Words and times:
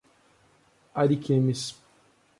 Ariquemes 0.95 1.75